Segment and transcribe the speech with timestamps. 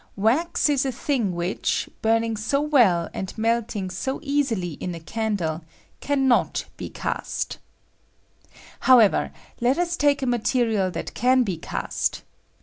[0.15, 5.61] Wax is a thing which, burning eo well, and melting so easily in a candle,
[5.99, 7.59] can not be cast
[8.89, 12.23] However, let U3 take a material that can be cast.